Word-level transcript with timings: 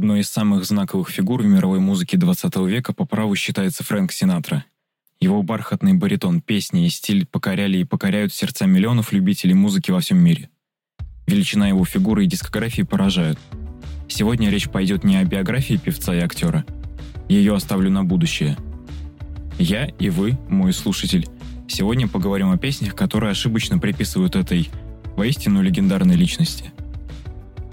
Одной 0.00 0.20
из 0.20 0.30
самых 0.30 0.64
знаковых 0.64 1.10
фигур 1.10 1.42
в 1.42 1.44
мировой 1.44 1.78
музыке 1.78 2.16
20 2.16 2.56
века 2.66 2.94
по 2.94 3.04
праву 3.04 3.36
считается 3.36 3.84
Фрэнк 3.84 4.10
Синатра. 4.12 4.64
Его 5.20 5.42
бархатный 5.42 5.92
баритон, 5.92 6.40
песни 6.40 6.86
и 6.86 6.88
стиль 6.88 7.26
покоряли 7.26 7.76
и 7.76 7.84
покоряют 7.84 8.32
сердца 8.32 8.64
миллионов 8.64 9.12
любителей 9.12 9.52
музыки 9.52 9.90
во 9.90 10.00
всем 10.00 10.16
мире. 10.16 10.48
Величина 11.26 11.68
его 11.68 11.84
фигуры 11.84 12.24
и 12.24 12.26
дискографии 12.26 12.80
поражают. 12.80 13.38
Сегодня 14.08 14.48
речь 14.48 14.70
пойдет 14.70 15.04
не 15.04 15.18
о 15.18 15.24
биографии 15.24 15.74
певца 15.76 16.14
и 16.14 16.20
актера. 16.20 16.64
Ее 17.28 17.54
оставлю 17.54 17.90
на 17.90 18.02
будущее. 18.02 18.56
Я 19.58 19.84
и 19.84 20.08
вы, 20.08 20.38
мой 20.48 20.72
слушатель, 20.72 21.28
сегодня 21.68 22.08
поговорим 22.08 22.50
о 22.50 22.56
песнях, 22.56 22.94
которые 22.94 23.32
ошибочно 23.32 23.78
приписывают 23.78 24.34
этой 24.34 24.70
воистину 25.14 25.60
легендарной 25.60 26.16
личности– 26.16 26.72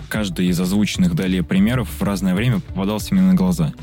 Каждый 0.09 0.47
из 0.47 0.59
озвученных 0.59 1.15
далее 1.15 1.43
примеров 1.43 1.89
в 1.89 2.03
разное 2.03 2.33
время 2.33 2.59
попадался 2.59 3.13
мне 3.13 3.23
на 3.23 3.33
глаза. 3.33 3.73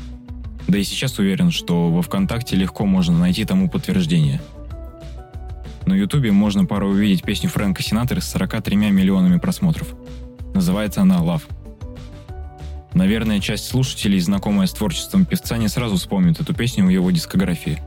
Да 0.67 0.77
и 0.77 0.83
сейчас 0.83 1.19
уверен, 1.19 1.51
что 1.51 1.91
во 1.91 2.01
ВКонтакте 2.01 2.55
легко 2.55 2.85
можно 2.85 3.17
найти 3.17 3.45
тому 3.45 3.69
подтверждение. 3.69 4.41
На 5.85 5.93
Ютубе 5.93 6.31
можно 6.31 6.65
порой 6.65 6.93
увидеть 6.93 7.23
песню 7.23 7.49
Фрэнка 7.49 7.83
Синатора 7.83 8.19
с 8.19 8.29
43 8.29 8.75
миллионами 8.75 9.37
просмотров. 9.37 9.93
Называется 10.55 11.01
она 11.01 11.17
«Love». 11.17 11.43
Наверное, 12.95 13.39
часть 13.39 13.65
слушателей, 13.67 14.19
знакомая 14.19 14.67
с 14.67 14.71
творчеством 14.71 15.25
певца, 15.25 15.57
не 15.57 15.67
сразу 15.67 15.97
вспомнит 15.97 16.39
эту 16.39 16.55
песню 16.55 16.85
в 16.85 16.89
его 16.89 17.11
дискографии. 17.11 17.83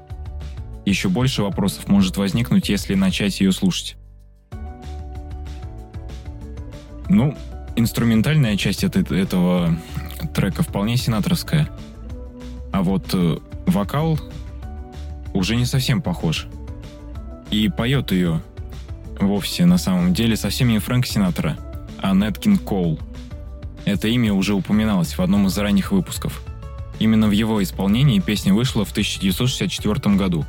Еще 0.85 1.09
больше 1.09 1.43
вопросов 1.43 1.89
может 1.89 2.19
возникнуть, 2.19 2.69
если 2.69 2.95
начать 2.95 3.41
ее 3.41 3.51
слушать. 3.53 3.97
Ну, 7.09 7.35
инструментальная 7.79 8.57
часть 8.57 8.83
это, 8.85 9.01
этого 9.15 9.77
трека 10.35 10.63
вполне 10.63 10.97
сенаторская. 10.97 11.69
А 12.73 12.83
вот 12.83 13.09
э, 13.13 13.39
вокал 13.67 14.19
уже 15.33 15.57
не 15.57 15.65
совсем 15.65 16.03
похож. 16.03 16.47
И 17.51 17.69
поет 17.69 18.11
ее 18.13 18.43
вовсе 19.21 19.65
на 19.65 19.79
самом 19.79 20.13
деле 20.13 20.37
совсем 20.37 20.69
не 20.69 20.79
Фрэнк 20.79 21.07
Синатора, 21.07 21.57
а 21.99 22.15
Неткин 22.15 22.59
Коул. 22.59 22.99
Это 23.85 24.09
имя 24.09 24.35
уже 24.35 24.55
упоминалось 24.55 25.17
в 25.17 25.23
одном 25.23 25.47
из 25.47 25.57
ранних 25.57 25.93
выпусков. 25.93 26.43
Именно 26.99 27.29
в 27.29 27.33
его 27.33 27.63
исполнении 27.63 28.19
песня 28.21 28.53
вышла 28.53 28.85
в 28.85 28.91
1964 28.91 30.17
году, 30.17 30.45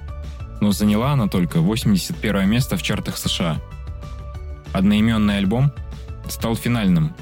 но 0.62 0.72
заняла 0.72 1.14
она 1.14 1.28
только 1.28 1.62
81 1.62 2.50
место 2.50 2.76
в 2.76 2.84
чартах 2.84 3.18
США. 3.18 3.62
Одноименный 4.74 5.38
альбом– 5.38 5.72
стал 6.30 6.56
финальным, 6.56 7.14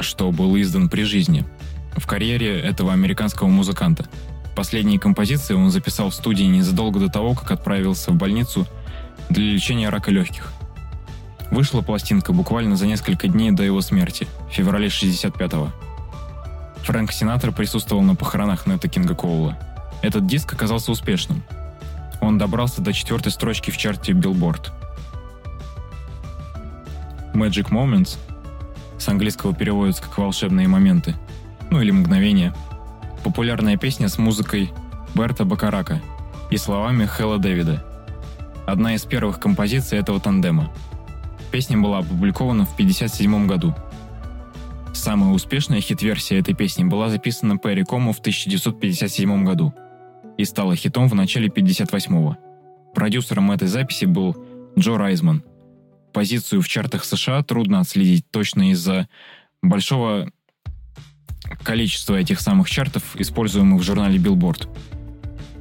что 0.00 0.30
был 0.30 0.56
издан 0.60 0.88
при 0.88 1.02
жизни 1.02 1.44
в 1.96 2.06
карьере 2.06 2.60
этого 2.60 2.92
американского 2.92 3.48
музыканта. 3.48 4.06
Последние 4.54 4.98
композиции 4.98 5.54
он 5.54 5.70
записал 5.70 6.10
в 6.10 6.14
студии 6.14 6.44
незадолго 6.44 7.00
до 7.00 7.08
того, 7.08 7.34
как 7.34 7.50
отправился 7.50 8.10
в 8.10 8.16
больницу 8.16 8.66
для 9.30 9.44
лечения 9.52 9.88
рака 9.88 10.10
легких. 10.10 10.52
Вышла 11.50 11.80
пластинка 11.80 12.32
буквально 12.32 12.76
за 12.76 12.86
несколько 12.86 13.28
дней 13.28 13.52
до 13.52 13.62
его 13.62 13.80
смерти, 13.80 14.26
в 14.50 14.52
феврале 14.52 14.88
65-го. 14.88 15.72
Фрэнк 16.84 17.12
Синатор 17.12 17.52
присутствовал 17.52 18.02
на 18.02 18.14
похоронах 18.14 18.66
Нета 18.66 18.88
Кинга 18.88 19.14
Коула. 19.14 19.58
Этот 20.02 20.26
диск 20.26 20.52
оказался 20.52 20.92
успешным. 20.92 21.42
Он 22.20 22.38
добрался 22.38 22.80
до 22.80 22.92
четвертой 22.92 23.32
строчки 23.32 23.70
в 23.70 23.76
чарте 23.76 24.12
Billboard– 24.12 24.70
Magic 27.38 27.70
Moments 27.70 28.18
с 28.98 29.08
английского 29.08 29.54
переводится 29.54 30.02
как 30.02 30.18
«волшебные 30.18 30.66
моменты», 30.66 31.14
ну 31.70 31.80
или 31.80 31.92
«мгновения». 31.92 32.52
Популярная 33.22 33.76
песня 33.76 34.08
с 34.08 34.18
музыкой 34.18 34.72
Берта 35.14 35.44
Бакарака 35.44 36.02
и 36.50 36.56
словами 36.56 37.06
Хэлла 37.06 37.38
Дэвида. 37.38 37.84
Одна 38.66 38.94
из 38.94 39.04
первых 39.04 39.38
композиций 39.38 39.98
этого 39.98 40.20
тандема. 40.20 40.72
Песня 41.52 41.78
была 41.78 41.98
опубликована 41.98 42.64
в 42.64 42.72
1957 42.74 43.46
году. 43.46 43.74
Самая 44.92 45.32
успешная 45.32 45.80
хит-версия 45.80 46.38
этой 46.38 46.54
песни 46.54 46.84
была 46.84 47.08
записана 47.08 47.56
Перри 47.56 47.84
Кому 47.84 48.12
в 48.12 48.18
1957 48.18 49.44
году 49.44 49.72
и 50.36 50.44
стала 50.44 50.74
хитом 50.74 51.08
в 51.08 51.14
начале 51.14 51.48
1958 51.48 52.34
Продюсером 52.94 53.52
этой 53.52 53.68
записи 53.68 54.06
был 54.06 54.36
Джо 54.76 54.96
Райзман– 54.96 55.42
позицию 56.18 56.62
в 56.62 56.66
чартах 56.66 57.04
США 57.04 57.44
трудно 57.44 57.78
отследить 57.78 58.28
точно 58.32 58.72
из-за 58.72 59.08
большого 59.62 60.32
количества 61.62 62.16
этих 62.16 62.40
самых 62.40 62.68
чартов, 62.68 63.14
используемых 63.14 63.80
в 63.80 63.84
журнале 63.84 64.18
Billboard. 64.18 64.68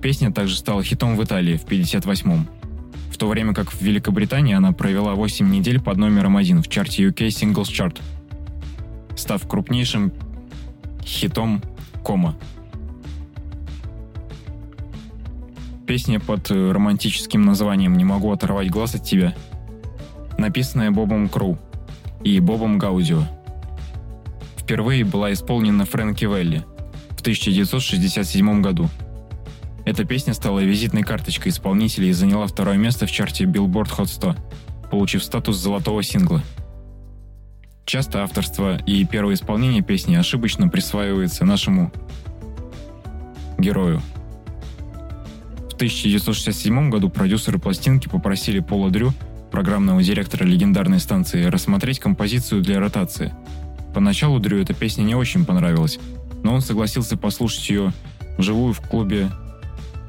Песня 0.02 0.32
также 0.32 0.56
стала 0.56 0.82
хитом 0.84 1.16
в 1.16 1.24
Италии 1.24 1.58
в 1.58 1.66
58-м, 1.66 2.50
в 3.12 3.18
то 3.18 3.28
время 3.28 3.54
как 3.54 3.72
в 3.72 3.80
Великобритании 3.80 4.56
она 4.56 4.72
провела 4.72 5.14
8 5.14 5.48
недель 5.48 5.80
под 5.80 5.98
номером 5.98 6.38
один 6.38 6.64
в 6.64 6.70
чарте 6.70 7.04
UK 7.04 7.28
Singles 7.28 7.66
Chart, 7.66 7.96
став 9.16 9.48
крупнейшим 9.48 10.12
хитом 11.06 11.62
Кома. 12.04 12.36
Песня 15.86 16.20
под 16.20 16.50
романтическим 16.50 17.46
названием 17.46 17.96
«Не 17.96 18.06
могу 18.06 18.32
оторвать 18.32 18.72
глаз 18.72 18.96
от 18.96 19.04
тебя» 19.04 19.36
написанная 20.38 20.92
Бобом 20.92 21.30
Кру 21.30 21.58
и 22.24 22.40
Бобом 22.40 22.78
Гаудио. 22.78 23.24
Впервые 24.58 25.06
была 25.06 25.32
исполнена 25.34 25.86
Фрэнки 25.86 26.26
Велли 26.26 26.66
в 27.12 27.22
1967 27.22 28.62
году. 28.62 28.90
Эта 29.86 30.04
песня 30.04 30.34
стала 30.34 30.60
визитной 30.60 31.04
карточкой 31.04 31.52
исполнителя 31.52 32.08
и 32.08 32.12
заняла 32.12 32.48
второе 32.48 32.78
место 32.78 33.06
в 33.06 33.12
чарте 33.12 33.46
Billboard 33.46 33.98
Hot 33.98 34.08
100, 34.08 34.36
получив 34.92 35.24
статус 35.24 35.56
золотого 35.56 36.04
сингла. 36.04 36.44
Часто 37.86 38.22
авторство 38.24 38.78
и 38.86 39.06
первое 39.06 39.36
исполнение 39.36 39.82
песни 39.82 40.16
ошибочно 40.16 40.68
присваивается 40.68 41.46
нашему 41.46 41.94
герою. 43.58 44.02
В 45.70 45.76
1967 45.76 46.90
году 46.90 47.10
продюсеры 47.10 47.60
пластинки 47.60 48.10
попросили 48.10 48.60
Пола 48.60 48.90
Дрю 48.90 49.14
программного 49.52 50.04
директора 50.04 50.44
легендарной 50.44 51.00
станции, 51.00 51.46
рассмотреть 51.46 52.00
композицию 52.00 52.62
для 52.62 52.80
ротации. 52.80 53.34
Поначалу 53.94 54.40
Дрю 54.40 54.60
эта 54.60 54.74
песня 54.74 55.04
не 55.04 55.16
очень 55.16 55.46
понравилась, 55.46 56.00
но 56.44 56.54
он 56.54 56.62
согласился 56.62 57.18
послушать 57.18 57.70
ее 57.70 57.94
вживую 58.38 58.74
в 58.74 58.82
клубе 58.82 59.30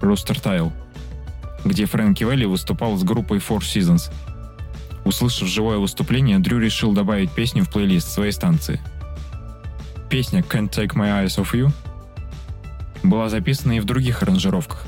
Rooster 0.00 0.41
Tile, 0.43 0.72
где 1.65 1.87
Фрэнки 1.87 2.25
Велли 2.25 2.44
выступал 2.44 2.97
с 2.97 3.03
группой 3.03 3.38
Four 3.38 3.60
Seasons. 3.60 4.12
Услышав 5.04 5.48
живое 5.48 5.78
выступление, 5.78 6.38
Дрю 6.38 6.59
решил 6.59 6.93
добавить 6.93 7.31
песню 7.31 7.65
в 7.65 7.71
плейлист 7.71 8.09
своей 8.09 8.32
станции. 8.32 8.81
Песня 10.10 10.41
«Can't 10.41 10.71
Take 10.71 10.94
My 10.94 11.25
Eyes 11.25 11.43
Off 11.43 11.53
You» 11.54 11.71
была 13.03 13.28
записана 13.28 13.72
и 13.72 13.81
в 13.81 13.84
других 13.84 14.22
аранжировках, 14.22 14.84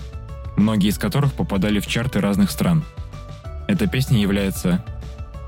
многие 0.57 0.89
из 0.89 0.99
которых 0.99 1.33
попадали 1.33 1.79
в 1.79 1.87
чарты 1.87 2.21
разных 2.21 2.51
стран– 2.51 2.85
эта 3.71 3.87
песня 3.87 4.19
является 4.21 4.85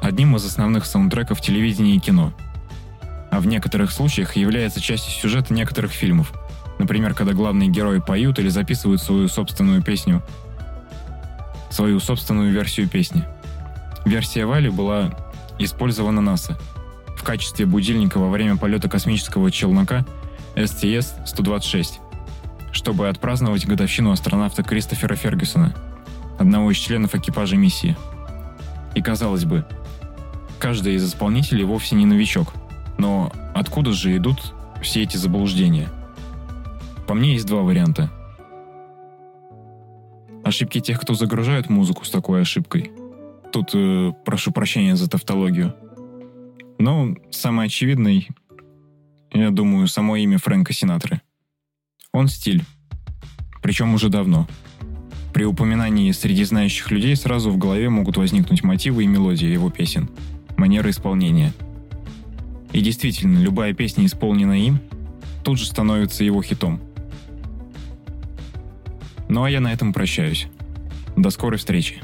одним 0.00 0.36
из 0.36 0.44
основных 0.44 0.86
саундтреков 0.86 1.40
телевидения 1.40 1.96
и 1.96 1.98
кино, 1.98 2.32
а 3.32 3.40
в 3.40 3.48
некоторых 3.48 3.90
случаях 3.90 4.36
является 4.36 4.80
частью 4.80 5.12
сюжета 5.12 5.52
некоторых 5.52 5.90
фильмов, 5.90 6.32
например, 6.78 7.14
когда 7.14 7.32
главные 7.32 7.68
герои 7.68 7.98
поют 7.98 8.38
или 8.38 8.48
записывают 8.48 9.02
свою 9.02 9.26
собственную 9.26 9.82
песню, 9.82 10.22
свою 11.70 11.98
собственную 11.98 12.52
версию 12.52 12.88
песни. 12.88 13.24
Версия 14.04 14.46
Вали 14.46 14.70
была 14.70 15.10
использована 15.58 16.20
НАСА 16.20 16.56
в 17.16 17.24
качестве 17.24 17.66
будильника 17.66 18.18
во 18.18 18.30
время 18.30 18.56
полета 18.56 18.88
космического 18.88 19.50
челнока 19.50 20.04
STS-126, 20.54 21.94
чтобы 22.70 23.08
отпраздновать 23.08 23.66
годовщину 23.66 24.12
астронавта 24.12 24.62
Кристофера 24.62 25.16
Фергюсона, 25.16 25.74
одного 26.38 26.70
из 26.70 26.76
членов 26.76 27.16
экипажа 27.16 27.56
миссии– 27.56 27.96
и 28.94 29.02
казалось 29.02 29.44
бы, 29.44 29.64
каждый 30.58 30.94
из 30.94 31.06
исполнителей 31.06 31.64
вовсе 31.64 31.96
не 31.96 32.06
новичок. 32.06 32.52
Но 32.98 33.32
откуда 33.54 33.92
же 33.92 34.16
идут 34.16 34.54
все 34.82 35.02
эти 35.02 35.16
заблуждения? 35.16 35.88
По 37.06 37.14
мне 37.14 37.34
есть 37.34 37.46
два 37.46 37.62
варианта. 37.62 38.10
Ошибки 40.44 40.80
тех, 40.80 41.00
кто 41.00 41.14
загружает 41.14 41.70
музыку 41.70 42.04
с 42.04 42.10
такой 42.10 42.42
ошибкой. 42.42 42.92
Тут 43.52 43.70
э, 43.74 44.12
прошу 44.24 44.50
прощения 44.50 44.96
за 44.96 45.08
тавтологию. 45.08 45.74
Но 46.78 47.14
самый 47.30 47.66
очевидный, 47.66 48.28
я 49.32 49.50
думаю, 49.50 49.86
само 49.86 50.16
имя 50.16 50.38
Фрэнка 50.38 50.72
Синатры. 50.72 51.20
Он 52.12 52.28
стиль. 52.28 52.64
Причем 53.62 53.94
уже 53.94 54.08
давно. 54.08 54.48
При 55.42 55.46
упоминании 55.46 56.12
среди 56.12 56.44
знающих 56.44 56.92
людей 56.92 57.16
сразу 57.16 57.50
в 57.50 57.58
голове 57.58 57.90
могут 57.90 58.16
возникнуть 58.16 58.62
мотивы 58.62 59.02
и 59.02 59.08
мелодии 59.08 59.48
его 59.48 59.70
песен, 59.70 60.08
манера 60.56 60.88
исполнения. 60.88 61.52
И 62.72 62.80
действительно, 62.80 63.38
любая 63.38 63.74
песня, 63.74 64.06
исполненная 64.06 64.58
им, 64.58 64.78
тут 65.42 65.58
же 65.58 65.66
становится 65.66 66.22
его 66.22 66.42
хитом. 66.42 66.80
Ну 69.28 69.42
а 69.42 69.50
я 69.50 69.58
на 69.58 69.72
этом 69.72 69.92
прощаюсь. 69.92 70.46
До 71.16 71.30
скорой 71.30 71.58
встречи. 71.58 71.96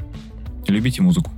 Любите 0.67 1.01
музыку. 1.01 1.31